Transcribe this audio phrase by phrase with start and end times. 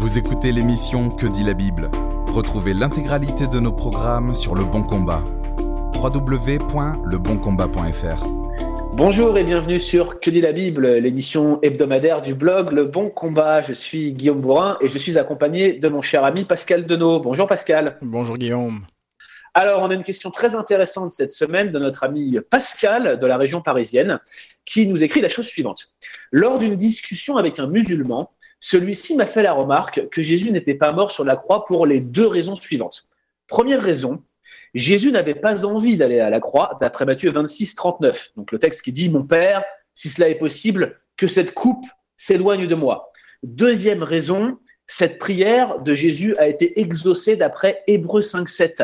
[0.00, 1.90] Vous écoutez l'émission Que dit la Bible
[2.28, 5.22] Retrouvez l'intégralité de nos programmes sur Le Bon Combat.
[5.94, 8.24] www.leboncombat.fr
[8.94, 13.60] Bonjour et bienvenue sur Que dit la Bible, l'édition hebdomadaire du blog Le Bon Combat.
[13.60, 17.20] Je suis Guillaume Bourrin et je suis accompagné de mon cher ami Pascal Denot.
[17.20, 17.98] Bonjour Pascal.
[18.00, 18.80] Bonjour Guillaume.
[19.52, 23.36] Alors, on a une question très intéressante cette semaine de notre ami Pascal de la
[23.36, 24.18] région parisienne
[24.64, 25.92] qui nous écrit la chose suivante.
[26.32, 28.30] Lors d'une discussion avec un musulman,
[28.60, 32.00] celui-ci m'a fait la remarque que Jésus n'était pas mort sur la croix pour les
[32.00, 33.08] deux raisons suivantes.
[33.46, 34.22] Première raison,
[34.74, 38.32] Jésus n'avait pas envie d'aller à la croix, d'après Matthieu 26, 39.
[38.36, 42.66] Donc le texte qui dit Mon Père, si cela est possible, que cette coupe s'éloigne
[42.66, 43.10] de moi.
[43.42, 48.82] Deuxième raison, cette prière de Jésus a été exaucée d'après Hébreu 5, 7.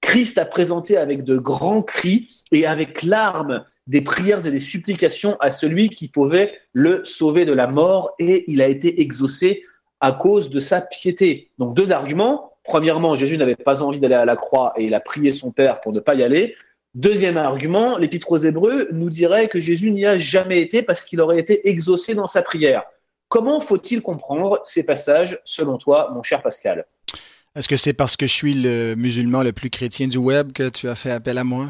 [0.00, 5.36] Christ a présenté avec de grands cris et avec larmes des prières et des supplications
[5.40, 9.64] à celui qui pouvait le sauver de la mort et il a été exaucé
[10.00, 11.50] à cause de sa piété.
[11.58, 12.52] Donc deux arguments.
[12.64, 15.80] Premièrement, Jésus n'avait pas envie d'aller à la croix et il a prié son Père
[15.80, 16.54] pour ne pas y aller.
[16.94, 21.20] Deuxième argument, l'Épître aux Hébreux nous dirait que Jésus n'y a jamais été parce qu'il
[21.20, 22.82] aurait été exaucé dans sa prière.
[23.28, 26.86] Comment faut-il comprendre ces passages selon toi, mon cher Pascal?
[27.54, 30.68] Est-ce que c'est parce que je suis le musulman le plus chrétien du web que
[30.68, 31.68] tu as fait appel à moi?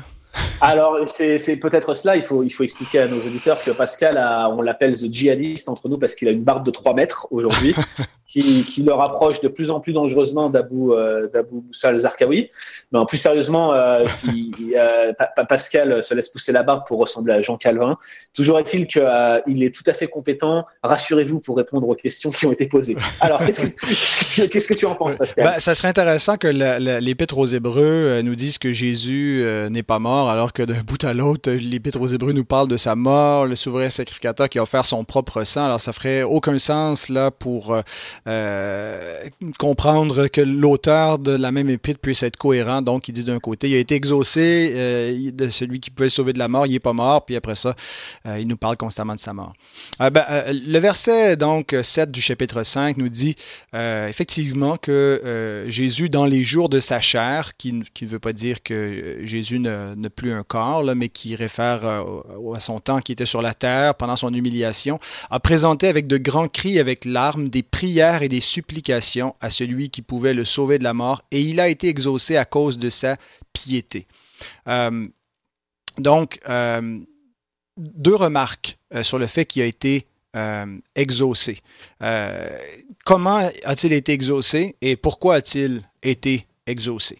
[0.61, 2.17] Alors, c'est peut-être cela.
[2.17, 4.19] Il faut, il faut expliquer à nos auditeurs que Pascal,
[4.53, 7.75] on l'appelle the djihadiste entre nous parce qu'il a une barbe de 3 mètres aujourd'hui,
[8.29, 12.51] qui, qui, le rapproche de plus en plus dangereusement d'Abou euh, Moussa al-Zarqawi.
[12.93, 15.13] Mais en plus sérieusement, euh, si euh,
[15.49, 17.97] Pascal se laisse pousser la barbe pour ressembler à Jean Calvin,
[18.35, 22.45] toujours est-il qu'il euh, est tout à fait compétent, rassurez-vous, pour répondre aux questions qui
[22.45, 22.97] ont été posées.
[23.21, 25.45] Alors, qu'est-ce que, qu'est-ce que tu en penses, Pascal?
[25.45, 26.49] Ben, Ça serait intéressant que
[27.01, 31.03] l'Épître aux Hébreux euh, nous dise que Jésus n'est pas mort, alors que d'un bout
[31.03, 34.63] à l'autre, l'Épître aux Hébreux nous parle de sa mort, le souverain sacrificateur qui a
[34.63, 35.65] offert son propre sang.
[35.65, 37.83] Alors, ça ferait aucun sens là pour euh,
[39.59, 42.83] comprendre que l'auteur de la même épître puisse être cohérent.
[42.83, 46.11] Donc, il dit d'un côté, il a été exaucé euh, de celui qui pouvait le
[46.11, 47.75] sauver de la mort, il n'est pas mort, puis après ça,
[48.27, 49.55] euh, il nous parle constamment de sa mort.
[49.99, 53.35] Ben, le verset donc 7 du chapitre 5 nous dit
[53.73, 59.19] effectivement que Jésus, dans les jours de sa chair, qui ne veut pas dire que
[59.23, 63.43] Jésus n'a plus un corps, là, mais qui réfère à son temps qui était sur
[63.43, 64.99] la terre pendant son humiliation,
[65.31, 69.91] a présenté avec de grands cris, avec larmes, des prières et des supplications à celui
[69.91, 72.91] qui pouvait le sauver de la mort, et il a été exaucé à cause de
[72.91, 73.17] sa
[73.53, 74.07] piété.
[74.69, 75.07] Euh,
[75.99, 76.99] donc, euh,
[77.77, 80.07] deux remarques euh, sur le fait qu'il a été
[80.95, 81.59] exaucé.
[83.05, 87.19] comment a-t-il été exaucé et pourquoi a-t-il été exaucé?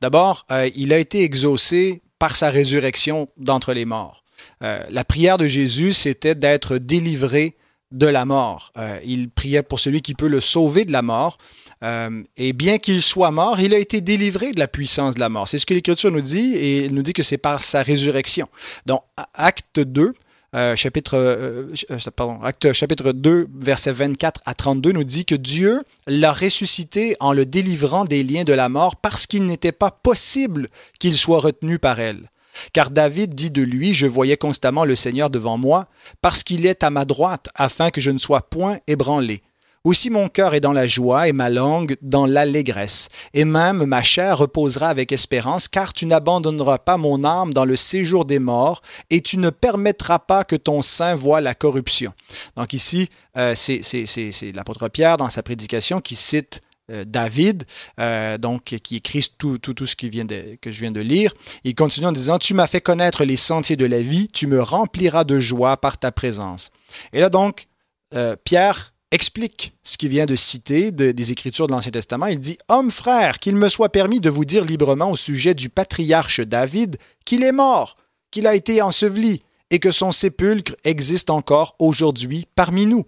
[0.00, 4.24] D'abord, il a été exaucé par sa résurrection d'entre les morts.
[4.60, 7.56] la prière de Jésus, c'était d'être délivré
[7.92, 8.72] de la mort.
[8.76, 11.38] Euh, il priait pour celui qui peut le sauver de la mort.
[11.82, 15.28] Euh, et bien qu'il soit mort, il a été délivré de la puissance de la
[15.28, 15.46] mort.
[15.46, 18.48] C'est ce que l'Écriture nous dit, et il nous dit que c'est par sa résurrection.
[18.86, 19.02] Donc,
[19.34, 20.12] acte 2,
[20.54, 21.68] euh, chapitre,
[22.16, 22.40] pardon,
[22.72, 28.04] chapitre 2, verset 24 à 32 nous dit que Dieu l'a ressuscité en le délivrant
[28.06, 32.30] des liens de la mort parce qu'il n'était pas possible qu'il soit retenu par elle.
[32.72, 35.86] Car David dit de lui, Je voyais constamment le Seigneur devant moi,
[36.22, 39.42] parce qu'il est à ma droite, afin que je ne sois point ébranlé.
[39.86, 43.08] Aussi mon cœur est dans la joie et ma langue dans l'allégresse.
[43.34, 47.76] Et même ma chair reposera avec espérance, car tu n'abandonneras pas mon âme dans le
[47.76, 52.12] séjour des morts, et tu ne permettras pas que ton sein voie la corruption.
[52.56, 56.62] Donc ici, euh, c'est l'apôtre Pierre dans sa prédication qui cite
[57.04, 57.64] David,
[57.98, 61.00] euh, donc qui écrit tout, tout, tout ce qui vient de, que je viens de
[61.00, 61.32] lire.
[61.64, 64.62] Il continue en disant, Tu m'as fait connaître les sentiers de la vie, tu me
[64.62, 66.70] rempliras de joie par ta présence.
[67.12, 67.66] Et là donc,
[68.14, 72.26] euh, Pierre explique ce qu'il vient de citer des Écritures de l'Ancien Testament.
[72.26, 75.68] Il dit, Homme frère, qu'il me soit permis de vous dire librement au sujet du
[75.68, 77.96] patriarche David qu'il est mort,
[78.30, 83.04] qu'il a été enseveli et que son sépulcre existe encore aujourd'hui parmi nous.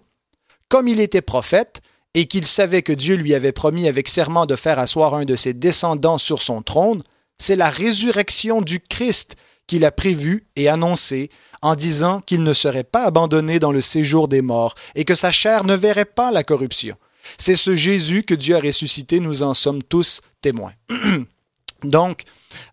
[0.67, 1.81] Comme il était prophète,
[2.13, 5.35] et qu'il savait que Dieu lui avait promis avec serment de faire asseoir un de
[5.35, 7.03] ses descendants sur son trône,
[7.37, 9.35] c'est la résurrection du Christ
[9.67, 11.29] qu'il a prévue et annoncée
[11.61, 15.31] en disant qu'il ne serait pas abandonné dans le séjour des morts et que sa
[15.31, 16.95] chair ne verrait pas la corruption.
[17.37, 20.73] C'est ce Jésus que Dieu a ressuscité, nous en sommes tous témoins.
[21.83, 22.23] Donc,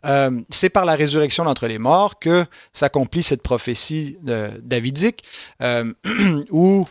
[0.04, 5.22] euh, c'est par la résurrection d'entre les morts que s'accomplit cette prophétie euh, davidique,
[5.62, 5.92] euh,
[6.50, 6.88] où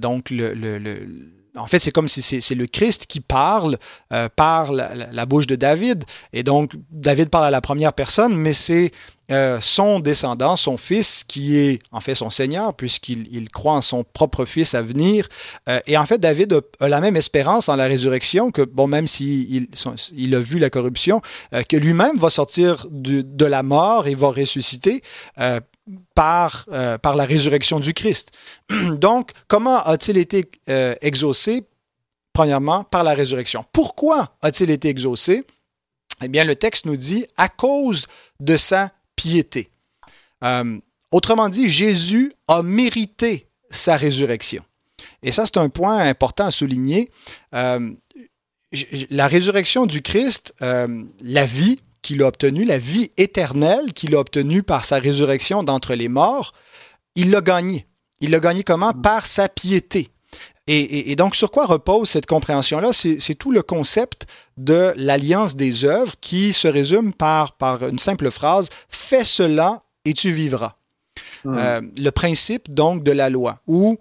[0.00, 1.12] donc le
[1.56, 3.78] en fait, c'est comme si c'est le Christ qui parle
[4.12, 6.04] euh, par la, bouche de David.
[6.32, 8.90] Et donc, David parle à la première personne, mais c'est
[9.32, 13.80] euh, son descendant, son fils, qui est en fait son Seigneur, puisqu'il il croit en
[13.80, 15.26] son propre fils à venir.
[15.70, 19.06] Euh, et en fait, David a, la même espérance en la résurrection que, bon, même
[19.06, 19.68] s'il
[20.14, 21.22] il, a vu la corruption,
[21.54, 25.02] euh, que lui-même va sortir de la mort et va ressusciter
[26.14, 26.66] par,
[27.00, 28.32] par la résurrection du Christ.
[28.92, 30.50] Donc, comment a-t-il été
[31.00, 31.64] exaucé?
[32.32, 33.64] Premièrement, par la résurrection.
[33.72, 35.44] Pourquoi a-t-il été exaucé?
[36.22, 38.06] Eh bien, le texte nous dit à cause
[38.40, 39.70] de sa piété.
[40.44, 40.78] Euh,
[41.10, 44.64] autrement dit, Jésus a mérité sa résurrection.
[45.22, 47.10] Et ça, c'est un point important à souligner.
[47.54, 47.90] Euh,
[49.10, 54.18] la résurrection du Christ, euh, la vie qu'il a obtenue, la vie éternelle qu'il a
[54.18, 56.52] obtenue par sa résurrection d'entre les morts,
[57.14, 57.86] il l'a gagnée.
[58.20, 58.92] Il l'a gagnée comment?
[58.92, 60.11] Par sa piété.
[60.68, 62.92] Et, donc, sur quoi repose cette compréhension-là?
[62.92, 64.26] C'est tout le concept
[64.56, 70.14] de l'alliance des œuvres qui se résume par, par une simple phrase Fais cela et
[70.14, 70.76] tu vivras.
[71.44, 71.54] Hmm.
[71.56, 73.98] Euh, le principe donc de la loi, où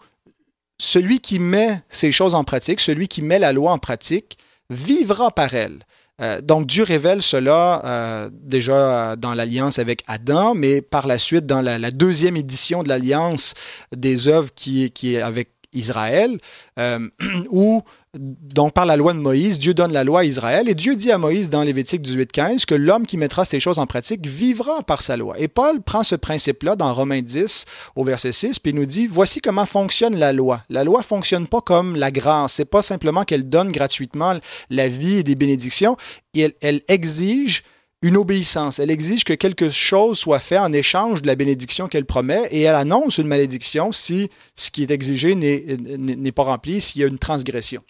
[0.77, 4.37] celui qui met ces choses en pratique, celui qui met la loi en pratique,
[4.69, 5.79] vivra par elle.
[6.21, 11.47] Euh, donc Dieu révèle cela euh, déjà dans l'alliance avec Adam, mais par la suite
[11.47, 13.55] dans la, deuxième édition de l'alliance
[13.95, 16.37] des œuvres qui, qui est avec Israël,
[16.79, 17.07] euh,
[17.49, 17.81] où,
[18.13, 21.11] donc par la loi de Moïse, Dieu donne la loi à Israël, et Dieu dit
[21.11, 25.01] à Moïse dans Lévitique 18.15 que l'homme qui mettra ces choses en pratique vivra par
[25.01, 25.39] sa loi.
[25.39, 27.65] Et Paul prend ce principe-là dans Romains 10
[27.95, 30.63] au verset 6, puis il nous dit, voici comment fonctionne la loi.
[30.69, 34.33] La loi fonctionne pas comme la grâce, c'est pas simplement qu'elle donne gratuitement
[34.69, 35.97] la vie et des bénédictions,
[36.35, 37.63] elle, elle exige
[38.01, 38.79] une obéissance.
[38.79, 42.61] Elle exige que quelque chose soit fait en échange de la bénédiction qu'elle promet et
[42.61, 47.07] elle annonce une malédiction si ce qui est exigé n'est pas rempli, s'il y a
[47.07, 47.83] une transgression.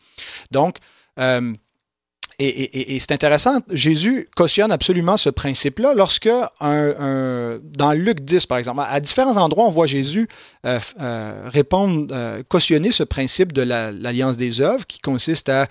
[0.51, 0.77] Donc,
[1.19, 1.53] euh,
[2.43, 6.29] et, c'est intéressant, Jésus cautionne absolument ce principe-là lorsque,
[6.59, 10.27] un, dans Luc 10, par exemple, à différents endroits, on voit Jésus
[10.65, 15.67] euh, euh, répondre, euh, cautionner ce principe de l'alliance des œuvres qui consiste à,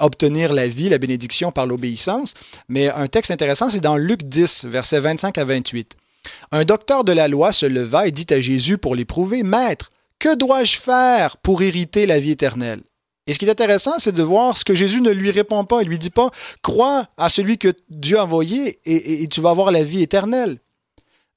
[0.00, 2.34] obtenir la vie, la bénédiction par l'obéissance.
[2.68, 5.96] Mais un texte intéressant, c'est dans Luc 10, versets 25 à 28.
[6.52, 10.34] Un docteur de la loi se leva et dit à Jésus pour l'éprouver, Maître, que
[10.34, 12.80] dois-je faire pour hériter la vie éternelle?
[13.30, 15.82] Et ce qui est intéressant, c'est de voir ce que Jésus ne lui répond pas.
[15.82, 16.30] Il lui dit pas,
[16.62, 20.58] crois à celui que Dieu a envoyé et, tu vas avoir la vie éternelle.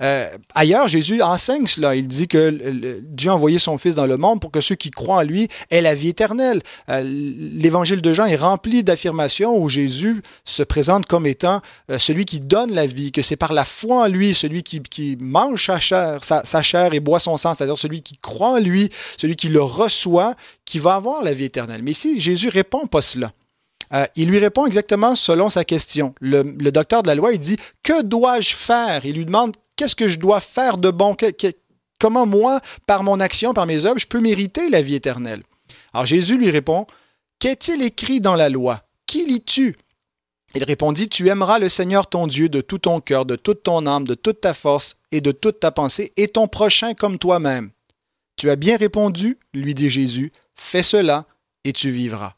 [0.01, 1.95] Euh, ailleurs, Jésus enseigne cela.
[1.95, 4.89] Il dit que Dieu a envoyé son Fils dans le monde pour que ceux qui
[4.89, 6.61] croient en lui aient la vie éternelle.
[6.89, 11.61] Euh, l'évangile de Jean est rempli d'affirmations où Jésus se présente comme étant
[11.91, 15.17] euh, celui qui donne la vie, que c'est par la foi en lui, celui qui,
[15.21, 18.89] mange sa chair, sa, chair et boit son sang, c'est-à-dire celui qui croit en lui,
[19.17, 20.33] celui qui le reçoit,
[20.65, 21.81] qui va avoir la vie éternelle.
[21.83, 23.31] Mais ici, Jésus répond pas cela.
[24.15, 26.15] il lui répond exactement selon sa question.
[26.19, 29.95] Le, le, docteur de la loi, il dit Que dois-je faire Il lui demande Qu'est-ce
[29.95, 31.15] que je dois faire de bon?
[31.99, 35.43] comment moi, par mon action, par mes œuvres, je peux mériter la vie éternelle?
[35.93, 36.85] Alors Jésus lui répond,
[37.39, 38.83] Qu'est-il écrit dans la loi?
[39.05, 39.75] Qui lis-tu?
[40.55, 43.85] Il répondit, Tu aimeras le Seigneur ton Dieu de tout ton cœur, de toute ton
[43.85, 47.71] âme, de toute ta force et de toute ta pensée, et ton prochain comme toi-même.
[48.35, 51.25] Tu as bien répondu, lui dit Jésus, fais cela
[51.63, 52.35] et tu vivras.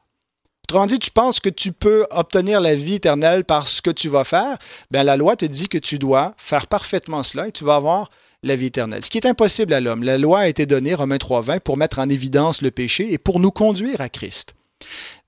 [0.65, 4.09] Autrement dit, tu penses que tu peux obtenir la vie éternelle par ce que tu
[4.09, 4.57] vas faire,
[4.89, 8.09] bien, la loi te dit que tu dois faire parfaitement cela et tu vas avoir
[8.41, 9.05] la vie éternelle.
[9.05, 10.01] Ce qui est impossible à l'homme.
[10.01, 13.39] La loi a été donnée, Romains 3.20, pour mettre en évidence le péché et pour
[13.39, 14.55] nous conduire à Christ.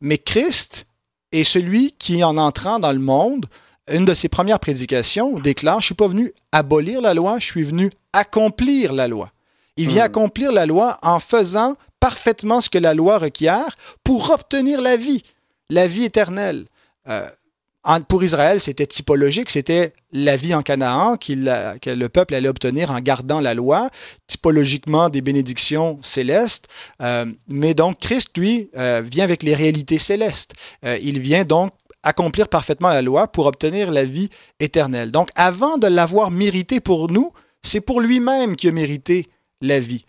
[0.02, 0.88] Mais Christ
[1.32, 3.46] est celui qui, en entrant dans le monde,
[3.92, 7.46] une de ses premières prédications déclare, je ne suis pas venu abolir la loi, je
[7.46, 9.32] suis venu accomplir la loi.
[9.78, 10.08] Il vient hmm.
[10.08, 15.24] accomplir la loi en faisant parfaitement ce que la loi requiert pour obtenir la vie,
[15.70, 16.66] la vie éternelle.
[17.08, 17.30] Euh,
[18.10, 23.00] pour Israël, c'était typologique, c'était la vie en Canaan que le peuple allait obtenir en
[23.00, 23.90] gardant la loi,
[24.28, 26.68] typologiquement des bénédictions célestes.
[27.02, 30.54] Euh, mais donc Christ, lui, euh, vient avec les réalités célestes.
[30.84, 31.72] il vient donc
[32.04, 35.12] accomplir parfaitement la loi pour obtenir la vie éternelle.
[35.12, 39.28] Donc avant de l'avoir mérité pour nous, c'est pour lui-même qu'il a mérité
[39.62, 40.04] la vie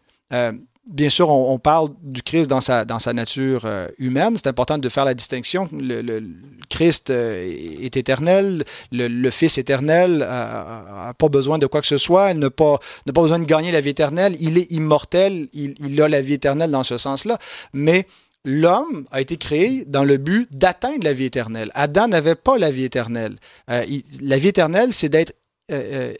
[0.88, 4.34] bien sûr, on, parle du Christ dans sa, nature euh, humaine.
[4.36, 5.68] C'est important de faire la distinction.
[5.72, 6.20] Le,
[6.68, 7.42] Christ euh,
[7.80, 12.50] est éternel, le, Fils éternel n'a pas besoin de quoi que ce soit, il n'a
[12.50, 14.36] pas, pas besoin de gagner la vie éternelle.
[14.40, 17.38] Il est immortel, il, a la vie éternelle dans ce sens-là.
[17.72, 18.06] Mais
[18.44, 21.70] l'homme a été créé dans le but d'atteindre la vie éternelle.
[21.74, 23.36] Adam n'avait pas la vie éternelle.
[23.70, 23.84] Euh,
[24.22, 25.34] la vie éternelle, c'est d'être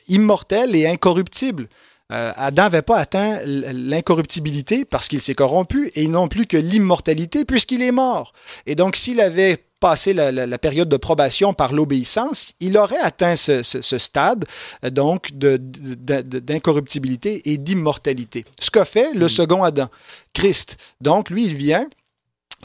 [0.09, 1.69] immortel et incorruptible.
[2.11, 7.45] Euh, Adam n'avait pas atteint l'incorruptibilité parce qu'il s'est corrompu et non plus que l'immortalité
[7.45, 8.33] puisqu'il est mort.
[8.67, 13.62] Et donc s'il avait passé la, période de probation par l'obéissance, il aurait atteint ce,
[13.62, 14.45] stade
[14.85, 18.45] euh, donc d'incorruptibilité et d'immortalité.
[18.59, 19.29] Ce qu'a fait le mm.
[19.29, 19.88] second Adam,
[20.33, 20.79] Christ.
[21.00, 21.87] Donc lui, il vient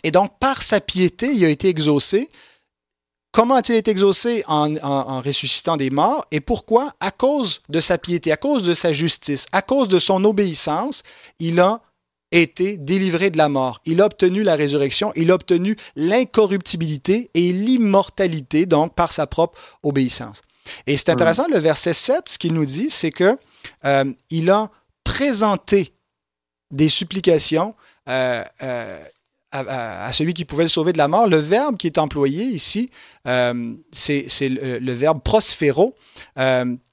[0.03, 2.29] et donc par sa piété, il a été exaucé.
[3.33, 6.93] Comment a-t-il été exaucé en, ressuscitant des morts et pourquoi?
[6.99, 11.01] À cause de sa piété, à cause de sa justice, à cause de son obéissance,
[11.39, 11.81] il a
[12.31, 13.81] été délivré de la mort.
[13.85, 19.59] Il a obtenu la résurrection, il a obtenu l'incorruptibilité et l'immortalité, donc par sa propre
[19.81, 20.43] obéissance.
[20.85, 23.35] Et c'est intéressant, le verset 7, ce qu'il nous dit, c'est que
[23.83, 24.69] euh, il a
[25.03, 25.95] présenté
[26.69, 27.73] des supplications
[28.09, 29.03] euh, euh,
[29.53, 31.27] à, celui qui pouvait le sauver de la mort.
[31.27, 32.89] Le verbe qui est employé ici,
[33.25, 35.95] c'est le, verbe prosphéro,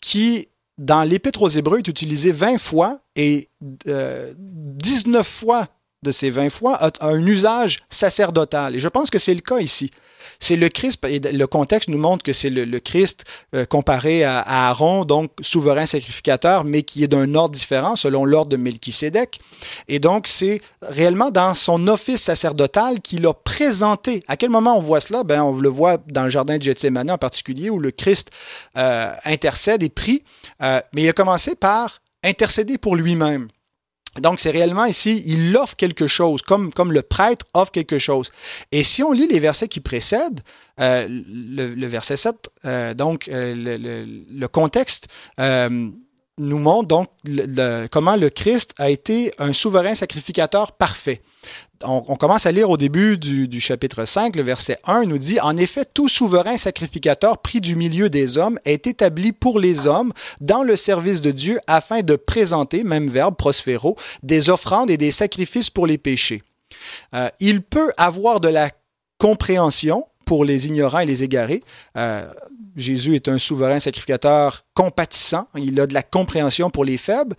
[0.01, 0.49] qui
[0.79, 5.67] dans l'Épître aux Hébreux est utilisé 20 fois et 19 fois
[6.03, 8.77] de ces 20 fois a un usage sacerdotal.
[8.77, 9.91] Et je pense que c'est le cas ici.
[10.39, 13.25] C'est le Christ, et le contexte nous montre que c'est le, Christ
[13.55, 18.51] euh, comparé à, Aaron, donc souverain sacrificateur, mais qui est d'un ordre différent selon l'ordre
[18.51, 19.39] de Melchisédek.
[19.89, 24.23] Et donc, c'est réellement dans son office sacerdotal qu'il a présenté.
[24.29, 25.25] À quel moment on voit cela?
[25.25, 28.31] Ben, on le voit dans le jardin de Gethsemane en particulier, où le Christ
[28.77, 30.25] euh, intercède et prie.
[30.63, 33.49] Euh, mais il a commencé par intercéder pour lui-même.
[34.19, 38.33] Donc, c'est réellement ici, il offre quelque chose, comme, le prêtre offre quelque chose.
[38.73, 40.41] Et si on lit les versets qui précèdent,
[40.81, 45.07] euh, le, verset 7, euh, donc euh, le, contexte
[45.39, 47.09] nous montre donc
[47.91, 51.21] comment le Christ a été un souverain sacrificateur parfait
[51.85, 55.57] on, commence à lire au début du, chapitre 5, le verset 1 nous dit, En
[55.57, 60.63] effet, tout souverain sacrificateur pris du milieu des hommes est établi pour les hommes dans
[60.63, 65.71] le service de Dieu afin de présenter, même verbe, prosphéro, des offrandes et des sacrifices
[65.71, 66.43] pour les péchés.
[67.15, 68.71] Euh, il peut avoir de la
[69.19, 71.63] compréhension pour les ignorants et les égarés.
[71.97, 72.31] Euh,
[72.77, 77.35] Jésus est un souverain sacrificateur compatissant, il a de la compréhension pour les faibles,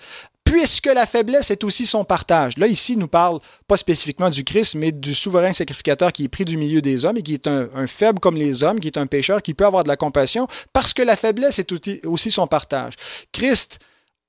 [0.51, 2.57] puisque la faiblesse est aussi son partage.
[2.57, 3.39] Là, ici, il nous parle
[3.69, 7.15] pas spécifiquement du Christ, mais du souverain sacrificateur qui est pris du milieu des hommes
[7.15, 9.83] et qui est un, faible comme les hommes, qui est un pécheur, qui peut avoir
[9.83, 11.71] de la compassion, parce que la faiblesse est
[12.05, 12.95] aussi son partage.
[13.31, 13.79] Christ,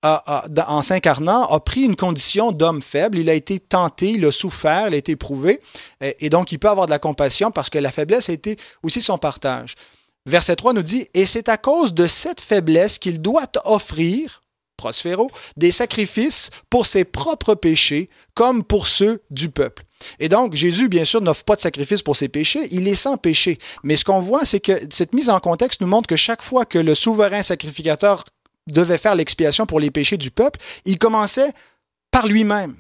[0.05, 3.19] en s'incarnant, a pris une condition d'homme faible.
[3.19, 5.61] Il a été tenté, il a souffert, il a été éprouvé.
[6.01, 8.57] Et, et donc, il peut avoir de la compassion parce que la faiblesse a été
[8.85, 9.75] aussi son partage.
[10.27, 14.42] Verset 3 nous dit, Et c'est à cause de cette faiblesse qu'il doit offrir
[15.57, 19.85] Des sacrifices pour ses propres péchés comme pour ceux du peuple.
[20.19, 23.17] Et donc, Jésus, bien sûr, n'offre pas de sacrifice pour ses péchés, il est sans
[23.17, 23.59] péché.
[23.85, 26.65] Mais ce qu'on voit, c'est que cette mise en contexte nous montre que chaque fois
[26.65, 28.25] que le souverain sacrificateur
[28.67, 31.53] devait faire l'expiation pour les péchés du peuple, il commençait
[32.11, 32.77] par lui-même.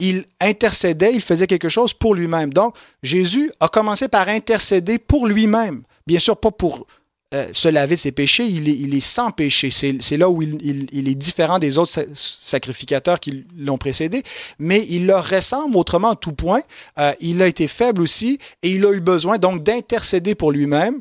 [0.00, 2.52] Il intercédait, il faisait quelque chose pour lui-même.
[2.52, 5.82] Donc, Jésus a commencé par intercéder pour lui-même.
[6.06, 6.86] Bien sûr, pas pour
[7.34, 9.70] euh, se laver de ses péchés, il est, sans péché.
[9.70, 14.22] C'est là où il, est différent des autres sacrificateurs qui l'ont précédé,
[14.58, 16.62] mais il leur ressemble autrement en tout point.
[16.98, 21.00] Euh, il a été faible aussi et il a eu besoin donc d'intercéder pour lui-même.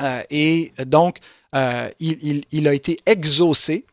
[0.00, 1.18] Euh, et donc,
[1.98, 3.84] il, il, a été exaucé.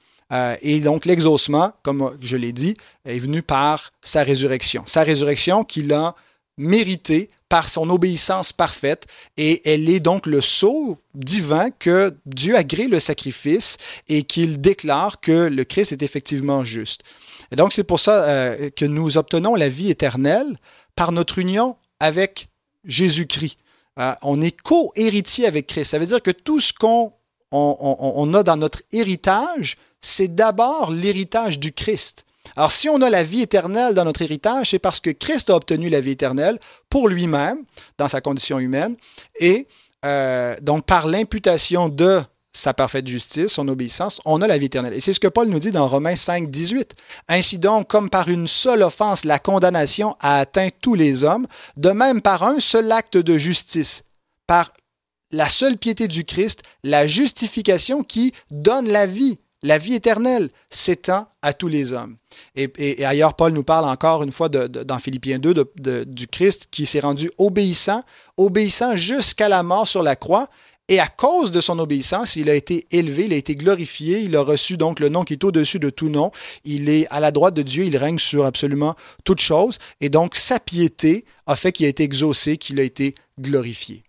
[0.61, 4.83] et donc, l'exaucement, comme je l'ai dit, est venu par sa résurrection.
[4.85, 6.13] Sa résurrection qu'il a
[6.57, 9.05] méritée par son obéissance parfaite
[9.37, 15.19] et elle est donc le sceau divin que Dieu agrée le sacrifice et qu'il déclare
[15.19, 17.03] que le Christ est effectivement juste.
[17.51, 20.57] Et donc c'est pour ça euh, que nous obtenons la vie éternelle
[20.95, 22.49] par notre union avec
[22.85, 23.57] Jésus-Christ.
[23.99, 25.91] Euh, on est co-héritier avec Christ.
[25.91, 27.13] Ça veut dire que tout ce qu'on
[27.51, 32.25] on a dans notre héritage, c'est d'abord l'héritage du Christ.
[32.55, 35.55] Alors, si on a la vie éternelle dans notre héritage, c'est parce que Christ a
[35.55, 36.59] obtenu la vie éternelle
[36.89, 37.59] pour lui-même,
[37.97, 38.95] dans sa condition humaine,
[39.39, 39.67] et
[40.05, 42.21] euh, donc par l'imputation de
[42.55, 44.93] sa parfaite justice, son obéissance, on a la vie éternelle.
[44.93, 46.93] Et c'est ce que Paul nous dit dans Romains 5, 18.
[47.27, 51.89] Ainsi donc, comme par une seule offense, la condamnation a atteint tous les hommes, de
[51.89, 54.03] même par un seul acte de justice,
[54.47, 54.71] par
[55.31, 61.27] la seule piété du Christ, la justification qui donne la vie la vie éternelle s'étend
[61.41, 62.17] à tous les hommes.
[62.55, 66.99] Et, ailleurs, Paul nous parle encore une fois dans Philippiens 2 du Christ qui s'est
[66.99, 68.03] rendu obéissant,
[68.37, 70.49] obéissant jusqu'à la mort sur la croix.
[70.87, 74.35] Et à cause de son obéissance, il a été élevé, il a été glorifié, il
[74.35, 76.31] a reçu donc le nom qui est au-dessus de tout nom.
[76.63, 78.93] Il est à la droite de Dieu, il règne sur absolument
[79.23, 79.79] toutes choses.
[79.99, 84.04] Et donc sa piété a fait qu'il a été exaucé, qu'il a été glorifié.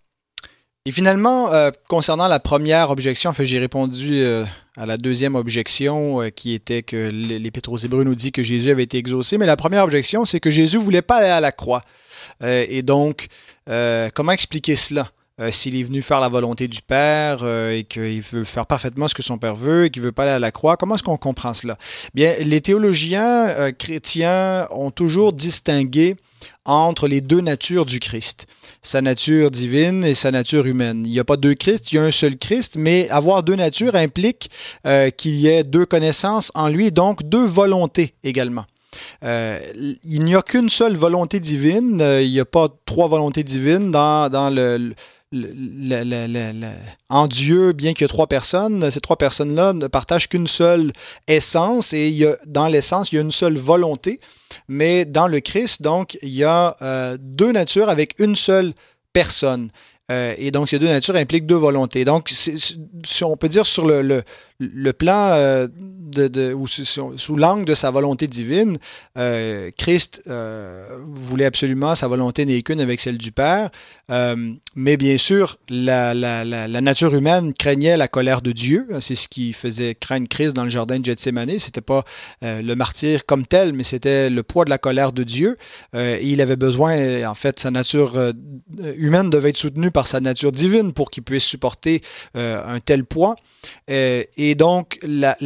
[0.87, 4.45] Et finalement, euh, concernant la première objection, en j'ai répondu euh,
[4.77, 8.71] à la deuxième objection euh, qui était que l'Épître aux Hébreux nous dit que Jésus
[8.71, 9.37] avait été exaucé.
[9.37, 11.83] Mais la première objection, c'est que Jésus voulait pas aller à la croix.
[12.41, 13.27] et donc,
[13.67, 15.11] comment expliquer cela?
[15.51, 19.23] s'il est venu faire la volonté du Père et qu'il veut faire parfaitement ce que
[19.23, 21.53] son Père veut et qu'il veut pas aller à la croix, comment est-ce qu'on comprend
[21.53, 21.77] cela?
[22.15, 26.17] Bien, les théologiens chrétiens ont toujours distingué
[26.67, 28.47] entre les deux natures du Christ,
[28.83, 31.03] sa nature divine et sa nature humaine.
[31.07, 33.55] Il n'y a pas deux Christ, il y a un seul Christ, mais avoir deux
[33.55, 34.51] natures implique
[34.87, 38.65] euh, qu'il y ait deux connaissances en lui, donc deux volontés également.
[39.25, 39.61] Euh,
[40.05, 43.91] il n'y a qu'une seule volonté divine, euh, il n'y a pas trois volontés divines
[43.91, 44.95] dans, dans le,
[47.09, 50.93] en Dieu, bien qu'il y ait trois personnes, ces trois personnes-là ne partagent qu'une seule
[51.29, 54.21] essence et dans l'essence, il y a une seule volonté.
[54.69, 58.73] Mais dans le Christ, donc, il y a euh, deux natures avec une seule
[59.13, 59.71] personne.
[60.11, 62.05] Euh, et donc, ces deux natures impliquent deux volontés.
[62.05, 62.33] Donc,
[63.23, 64.23] on peut dire sur le,
[64.59, 68.79] le, plan euh, de, ou sous, l'angle de sa volonté divine,
[69.19, 73.71] euh, Christ euh, voulait absolument sa volonté n'est qu'une avec celle du Père,
[74.75, 76.15] mais bien sûr, la,
[76.81, 78.87] nature humaine craignait la colère de Dieu.
[79.01, 81.59] C'est ce qui faisait craindre Christ dans le jardin de Gethsemane.
[81.59, 82.05] C'était pas
[82.43, 85.57] le martyr comme tel, mais c'était le poids de la colère de Dieu.
[85.95, 88.33] et il avait besoin, en fait, sa nature
[88.97, 92.01] humaine devait être soutenue par sa nature divine pour qu'il puisse supporter
[92.35, 93.37] un tel poids.
[94.51, 95.37] Et donc, la,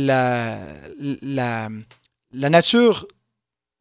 [2.32, 3.06] nature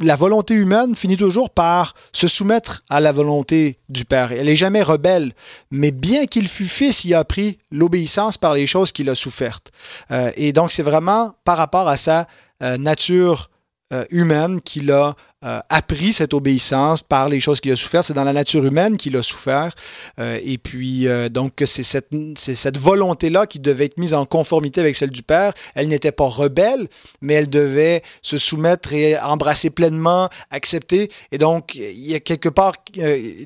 [0.01, 4.31] la volonté humaine finit toujours par se soumettre à la volonté du Père.
[4.31, 5.33] Elle n'est jamais rebelle,
[5.71, 9.73] mais bien qu'il fût fils, il a appris l'obéissance par les choses qu'il a souffertes.
[10.11, 12.27] Euh, et donc, c'est vraiment par rapport à sa
[12.63, 13.49] euh, nature
[13.91, 18.03] euh, humaine qu'il a euh, appris cette obéissance par les choses qu'il a souffert.
[18.03, 19.71] C'est dans la nature humaine qu'il a souffert.
[20.19, 24.97] Euh, et puis, euh, donc, c'est cette, volonté-là qui devait être mise en conformité avec
[24.97, 25.53] celle du Père.
[25.75, 26.89] Elle n'était pas rebelle,
[27.21, 31.09] mais elle devait se soumettre et embrasser pleinement, accepter.
[31.31, 32.73] Et donc, il y a quelque part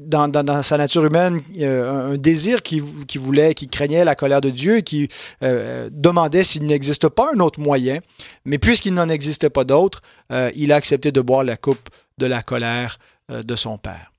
[0.01, 4.49] dans, dans, sa nature humaine un désir qui, qui, voulait, qui craignait la colère de
[4.49, 5.09] Dieu qui
[5.41, 7.99] demandait s'il n'existe pas un autre moyen.
[8.45, 12.41] Mais puisqu'il n'en existait pas d'autre, il a accepté de boire la coupe de la
[12.41, 12.97] colère
[13.31, 14.11] euh, de son Père.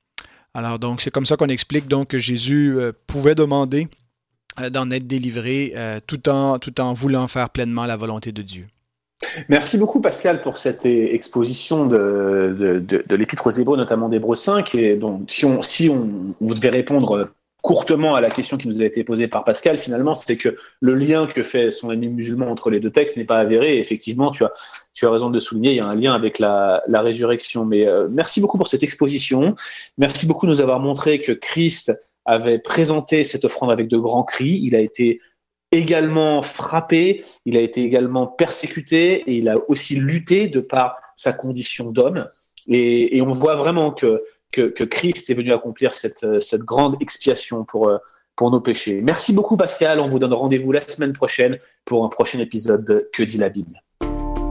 [0.55, 3.89] Alors donc c'est comme ça qu'on explique donc que Jésus euh, pouvait demander
[4.61, 5.75] euh, d'en être délivré
[6.07, 8.67] tout, en, tout en voulant faire pleinement la volonté de Dieu.
[9.49, 14.75] Merci beaucoup Pascal pour cette exposition de, de, l'Épître aux Hébreux, notamment d'Hébreux 5.
[14.75, 17.31] Et donc, si, on, si on, vous devez répondre
[17.63, 20.95] courtement à la question qui nous a été posée par Pascal, finalement, c'est que le
[20.95, 23.79] lien que fait son ami musulman entre les deux textes n'est pas avéré.
[23.79, 24.53] effectivement, tu as,
[24.95, 27.65] tu as raison de le souligner, il y a un lien avec la, la résurrection.
[27.65, 29.55] Mais euh, merci beaucoup pour cette exposition.
[29.99, 31.93] Merci beaucoup de nous avoir montré que Christ
[32.25, 34.61] avait présenté cette offrande avec de grands cris.
[34.63, 35.21] Il a été
[35.73, 41.33] également frappé, il a été également persécuté et il a aussi lutté de par sa
[41.33, 42.29] condition d'homme.
[42.69, 44.23] Et, et, on voit vraiment que
[44.55, 47.99] que, Christ est venu accomplir cette, cette grande expiation pour, euh,
[48.37, 49.01] pour nos péchés.
[49.03, 53.11] Merci beaucoup Pascal, on vous donne rendez-vous la semaine prochaine pour un prochain épisode de
[53.13, 53.84] Que dit la Bible?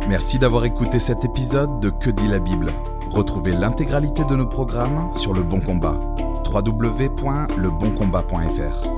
[0.07, 2.73] Merci d'avoir écouté cet épisode de Que dit la Bible.
[3.09, 5.97] Retrouvez l'intégralité de nos programmes sur Le Bon Combat.
[6.45, 8.92] www.leboncombat.fr